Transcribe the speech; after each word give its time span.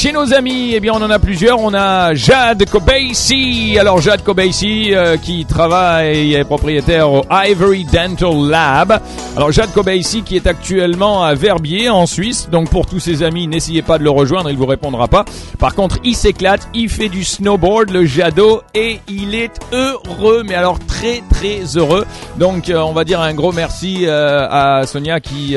chez 0.00 0.12
nos 0.12 0.32
amis, 0.32 0.72
eh 0.72 0.80
bien, 0.80 0.94
on 0.94 1.02
en 1.02 1.10
a 1.10 1.18
plusieurs. 1.18 1.60
On 1.60 1.74
a 1.74 2.14
Jade 2.14 2.64
Kobeissi. 2.70 3.76
Alors, 3.78 4.00
Jade 4.00 4.22
Kobeissi, 4.22 4.94
euh, 4.94 5.18
qui 5.18 5.44
travaille 5.44 6.32
et 6.32 6.38
est 6.38 6.44
propriétaire 6.44 7.12
au 7.12 7.22
Ivory 7.30 7.84
Dental 7.84 8.48
Lab. 8.48 8.98
Alors, 9.36 9.52
Jade 9.52 9.70
Kobeissi, 9.74 10.22
qui 10.22 10.36
est 10.36 10.46
actuellement 10.46 11.22
à 11.22 11.34
Verbier, 11.34 11.90
en 11.90 12.06
Suisse. 12.06 12.48
Donc, 12.50 12.70
pour 12.70 12.86
tous 12.86 12.98
ses 12.98 13.22
amis, 13.22 13.46
n'essayez 13.46 13.82
pas 13.82 13.98
de 13.98 14.04
le 14.04 14.08
rejoindre, 14.08 14.48
il 14.50 14.56
vous 14.56 14.64
répondra 14.64 15.06
pas. 15.06 15.26
Par 15.58 15.74
contre, 15.74 15.98
il 16.02 16.16
s'éclate, 16.16 16.66
il 16.72 16.88
fait 16.88 17.10
du 17.10 17.22
snowboard, 17.22 17.90
le 17.90 18.06
Jado, 18.06 18.62
et 18.72 19.00
il 19.06 19.34
est 19.34 19.60
heureux, 19.70 20.44
mais 20.46 20.54
alors 20.54 20.78
très, 20.78 21.22
très 21.28 21.76
heureux. 21.76 22.06
Donc, 22.38 22.70
euh, 22.70 22.78
on 22.78 22.94
va 22.94 23.04
dire 23.04 23.20
un 23.20 23.34
gros 23.34 23.52
merci 23.52 24.06
euh, 24.06 24.46
à 24.48 24.86
Sonia 24.86 25.20
qui 25.20 25.56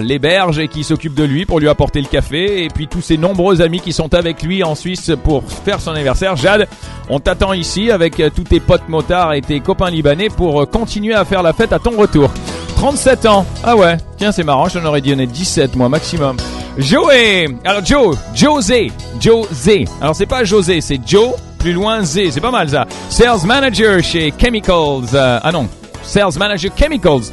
l'héberge 0.00 0.60
et 0.60 0.68
qui 0.68 0.84
s'occupe 0.84 1.14
de 1.14 1.24
lui 1.24 1.44
pour 1.44 1.58
lui 1.58 1.68
apporter 1.68 2.00
le 2.00 2.06
café. 2.06 2.62
Et 2.62 2.68
puis, 2.68 2.86
tous 2.86 3.00
ses 3.00 3.16
nombreux 3.16 3.62
amis 3.64 3.80
qui 3.80 3.92
sont 3.92 4.14
avec 4.14 4.42
lui 4.42 4.62
en 4.62 4.74
Suisse 4.74 5.10
pour 5.24 5.42
faire 5.64 5.80
son 5.80 5.92
anniversaire. 5.92 6.36
Jade, 6.36 6.68
on 7.08 7.18
t'attend 7.18 7.52
ici 7.52 7.90
avec 7.90 8.20
euh, 8.20 8.30
tous 8.34 8.44
tes 8.44 8.60
potes 8.60 8.88
motards 8.88 9.32
et 9.34 9.40
tes 9.40 9.60
copains 9.60 9.90
libanais 9.90 10.28
pour 10.28 10.62
euh, 10.62 10.66
continuer 10.66 11.14
à 11.14 11.24
faire 11.24 11.42
la 11.42 11.52
fête 11.52 11.72
à 11.72 11.78
ton 11.78 11.96
retour. 11.96 12.30
37 12.76 13.26
ans. 13.26 13.46
Ah 13.64 13.76
ouais, 13.76 13.96
tiens, 14.16 14.30
c'est 14.30 14.44
marrant, 14.44 14.68
j'en 14.68 14.84
aurais 14.84 15.00
est 15.00 15.26
17 15.26 15.76
moi 15.76 15.88
maximum. 15.88 16.36
Joey, 16.76 17.46
alors 17.64 17.84
Joe, 17.84 18.16
José, 18.34 18.92
José. 19.20 19.86
Alors 20.00 20.14
c'est 20.14 20.26
pas 20.26 20.44
José, 20.44 20.80
c'est 20.80 21.00
Joe, 21.06 21.34
plus 21.58 21.72
loin 21.72 22.02
Z, 22.04 22.30
c'est 22.30 22.40
pas 22.40 22.50
mal 22.50 22.68
ça. 22.68 22.86
Sales 23.08 23.46
manager 23.46 24.02
chez 24.02 24.32
Chemicals. 24.38 25.14
Euh, 25.14 25.40
ah 25.42 25.52
non, 25.52 25.68
Sales 26.02 26.36
manager 26.38 26.72
Chemicals 26.76 27.32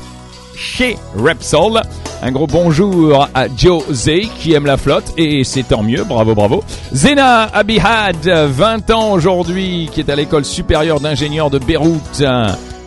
chez 0.56 0.98
Repsol. 1.18 1.82
Un 2.24 2.32
gros 2.32 2.46
bonjour 2.46 3.28
à 3.34 3.48
José 3.58 4.30
qui 4.38 4.54
aime 4.54 4.68
la 4.68 4.78
flotte 4.78 5.12
et 5.18 5.44
c'est 5.44 5.64
tant 5.64 5.82
mieux, 5.82 6.04
bravo 6.04 6.36
bravo. 6.36 6.64
Zena 6.94 7.46
Abihad, 7.46 8.28
20 8.28 8.92
ans 8.92 9.12
aujourd'hui, 9.12 9.90
qui 9.92 10.02
est 10.02 10.10
à 10.10 10.16
l'école 10.16 10.46
supérieure 10.46 11.00
d'ingénieurs 11.00 11.50
de 11.50 11.58
Beyrouth. 11.58 12.22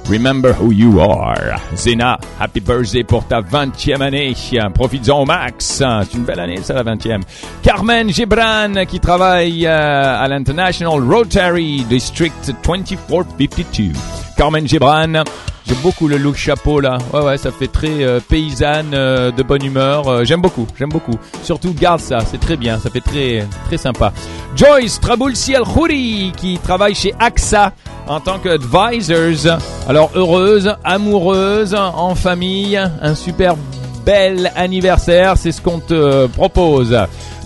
Remember 0.09 0.53
who 0.53 0.71
you 0.71 1.01
are. 1.01 1.59
Zena, 1.75 2.19
happy 2.39 2.61
birthday 2.61 3.03
pour 3.03 3.27
ta 3.27 3.41
20e 3.41 4.03
année. 4.03 4.35
Profites-en 4.73 5.23
au 5.23 5.25
max. 5.25 5.83
C'est 5.83 6.15
une 6.17 6.25
belle 6.25 6.41
année, 6.41 6.59
ça, 6.63 6.75
la 6.75 6.85
20e. 6.85 7.23
Carmen 7.63 8.11
Gibran, 8.11 8.85
qui 8.87 9.01
travaille 9.01 9.67
euh, 9.67 10.23
à 10.23 10.29
l'International 10.29 11.03
Rotary 11.03 11.85
District 11.89 12.55
2452. 12.63 14.24
Carmen 14.37 14.67
Gibran, 14.67 15.25
J'aime 15.67 15.79
beaucoup 15.79 16.09
le 16.09 16.19
look 16.19 16.37
chapeau 16.37 16.79
là. 16.81 16.99
Ouais 17.13 17.23
ouais, 17.23 17.39
ça 17.39 17.51
fait 17.51 17.69
très 17.69 18.05
euh, 18.05 18.21
paysanne, 18.21 18.91
euh, 18.93 19.31
de 19.31 19.43
bonne 19.43 19.65
humeur. 19.65 20.07
Euh, 20.09 20.25
j'aime 20.25 20.43
beaucoup, 20.43 20.67
j'aime 20.79 20.91
beaucoup. 20.91 21.19
Surtout 21.43 21.73
garde 21.73 22.01
ça, 22.01 22.19
c'est 22.21 22.39
très 22.39 22.57
bien, 22.57 22.79
ça 22.79 22.91
fait 22.91 23.01
très 23.01 23.47
très 23.67 23.79
sympa. 23.79 24.13
Joyce 24.55 25.01
Traboulsi 25.01 25.55
Al 25.55 25.65
Khouri 25.65 26.33
qui 26.37 26.59
travaille 26.59 26.95
chez 26.95 27.15
AXA 27.19 27.73
en 28.07 28.21
tant 28.21 28.39
qu'advisors. 28.39 29.59
Alors 29.89 30.11
heureuse, 30.15 30.75
amoureuse, 30.85 31.75
en 31.75 32.15
famille, 32.15 32.77
un 32.77 33.15
super 33.15 33.57
bel 34.05 34.53
anniversaire, 34.57 35.39
c'est 35.39 35.53
ce 35.53 35.63
qu'on 35.63 35.79
te 35.79 36.27
propose. 36.27 36.95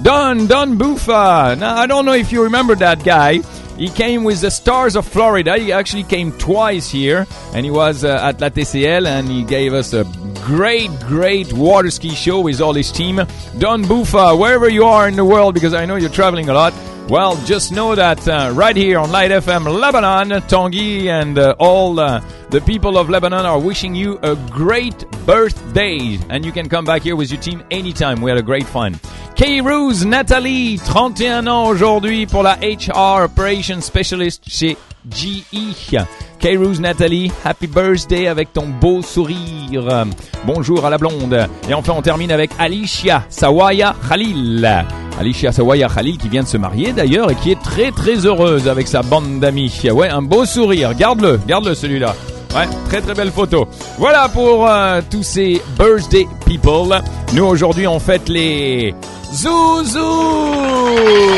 Don 0.03 0.47
Don 0.49 0.75
Buffa. 0.75 1.55
I 1.55 1.87
don't 1.87 2.05
know 2.05 2.15
if 2.15 2.33
you 2.33 2.43
remember 2.43 2.77
that 2.77 2.97
guy. 3.05 3.43
He 3.79 3.89
came 3.89 4.25
with 4.25 4.41
the 4.41 4.51
Stars 4.51 4.97
of 4.97 5.07
Florida. 5.07 5.57
He 5.57 5.71
actually 5.71 6.03
came 6.03 6.33
twice 6.33 6.91
here, 6.91 7.29
and 7.55 7.65
he 7.65 7.71
was 7.71 8.03
uh, 8.03 8.19
at 8.21 8.41
La 8.41 8.49
TCL, 8.49 9.07
and 9.07 9.29
he 9.29 9.45
gave 9.45 9.73
us 9.73 9.93
a 9.93 10.05
great, 10.43 10.91
great 11.01 11.53
water 11.53 11.89
ski 11.91 12.11
show 12.11 12.41
with 12.41 12.61
all 12.61 12.75
his 12.75 12.91
team. 12.91 13.17
Don 13.59 13.85
Bufa, 13.85 14.37
wherever 14.37 14.69
you 14.69 14.85
are 14.85 15.07
in 15.07 15.15
the 15.15 15.25
world, 15.25 15.55
because 15.55 15.75
I 15.75 15.87
know 15.87 15.95
you're 15.95 16.11
traveling 16.11 16.49
a 16.49 16.55
lot. 16.55 16.75
Well, 17.09 17.37
just 17.47 17.71
know 17.73 17.95
that 17.95 18.29
uh, 18.29 18.51
right 18.53 18.77
here 18.77 18.99
on 18.99 19.13
Light 19.13 19.31
FM 19.31 19.65
Lebanon, 19.81 20.29
Tongi 20.43 21.07
and 21.07 21.39
uh, 21.39 21.55
all 21.59 21.99
uh, 21.99 22.21
the 22.51 22.61
people 22.61 22.99
of 22.99 23.09
Lebanon 23.09 23.47
are 23.47 23.59
wishing 23.59 23.95
you 23.95 24.19
a 24.23 24.37
great 24.51 25.11
birthday. 25.25 26.19
And 26.29 26.45
you 26.45 26.53
can 26.53 26.69
come 26.69 26.85
back 26.85 27.03
here 27.03 27.17
with 27.17 27.31
your 27.31 27.41
team 27.41 27.63
anytime. 27.71 28.21
We 28.21 28.31
had 28.31 28.39
a 28.39 28.43
great 28.43 28.67
fun. 28.67 29.01
Kay 29.39 29.61
Rose, 29.61 30.05
Nathalie, 30.05 30.81
31 30.85 31.47
ans 31.47 31.69
aujourd'hui 31.69 32.27
pour 32.27 32.43
la 32.43 32.57
HR 32.57 33.27
Operations 33.27 33.81
Specialist 33.81 34.43
chez 34.49 34.77
GE. 35.09 35.97
Kairouz 36.41 36.81
Nathalie, 36.81 37.31
happy 37.45 37.69
birthday 37.69 38.27
avec 38.27 38.53
ton 38.53 38.67
beau 38.67 39.01
sourire. 39.01 40.07
Bonjour 40.45 40.85
à 40.85 40.91
la 40.91 40.99
blonde. 40.99 41.49
Et 41.69 41.75
enfin, 41.75 41.93
on 41.97 42.03
termine 42.03 42.33
avec 42.33 42.51
Alicia 42.59 43.23
Sawaya 43.29 43.95
Khalil. 44.09 44.85
Alicia 45.21 45.53
Sawaya 45.53 45.89
Khalil 45.89 46.19
qui 46.19 46.29
vient 46.29 46.43
de 46.43 46.49
se 46.49 46.57
marier 46.57 46.93
d'ailleurs 46.93 47.31
et 47.31 47.37
qui 47.37 47.53
est 47.53 47.63
très 47.63 47.93
très 47.93 48.27
heureuse 48.27 48.67
avec 48.67 48.89
sa 48.89 49.03
bande 49.03 49.39
d'amis. 49.39 49.73
Ouais, 49.93 50.09
un 50.09 50.23
beau 50.23 50.47
sourire. 50.47 50.95
Garde-le, 50.95 51.39
garde-le 51.47 51.77
celui-là. 51.77 52.13
Ouais, 52.57 52.67
très 52.89 53.01
très 53.01 53.15
belle 53.15 53.31
photo. 53.31 53.69
Voilà 53.99 54.29
pour 54.29 54.67
euh, 54.67 55.01
tous 55.09 55.23
ces 55.23 55.63
birthday 55.79 56.27
people. 56.45 57.01
Nous 57.35 57.45
aujourd'hui 57.45 57.87
on 57.87 57.99
fête 57.99 58.29
les 58.29 58.95
Zouzou. 59.33 60.01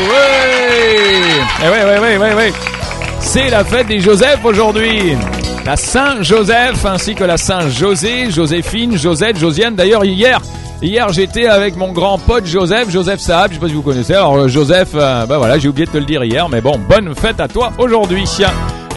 Ouais. 0.09 1.41
Eh 1.63 1.69
ouais, 1.69 1.99
ouais, 1.99 2.17
ouais, 2.17 2.33
ouais. 2.35 2.53
C'est 3.19 3.49
la 3.49 3.63
fête 3.63 3.87
des 3.87 3.99
Joseph 3.99 4.39
aujourd'hui. 4.43 5.15
La 5.65 5.75
Saint-Joseph 5.75 6.85
ainsi 6.85 7.13
que 7.15 7.23
la 7.23 7.37
Saint-José, 7.37 8.31
Joséphine, 8.31 8.97
Josette, 8.97 9.37
Josiane. 9.37 9.75
D'ailleurs, 9.75 10.03
hier, 10.05 10.41
hier 10.81 11.09
j'étais 11.13 11.45
avec 11.47 11.75
mon 11.75 11.91
grand 11.91 12.17
pote 12.17 12.47
Joseph, 12.47 12.89
Joseph 12.89 13.19
Saab, 13.19 13.49
je 13.51 13.55
sais 13.55 13.59
pas 13.59 13.67
si 13.67 13.73
vous 13.73 13.83
connaissez. 13.83 14.13
Alors 14.13 14.47
Joseph, 14.47 14.89
euh, 14.95 15.25
bah 15.25 15.37
voilà, 15.37 15.59
j'ai 15.59 15.67
oublié 15.67 15.85
de 15.85 15.91
te 15.91 15.97
le 15.97 16.05
dire 16.05 16.23
hier, 16.23 16.49
mais 16.49 16.61
bon, 16.61 16.79
bonne 16.89 17.13
fête 17.13 17.39
à 17.39 17.47
toi 17.47 17.71
aujourd'hui. 17.77 18.25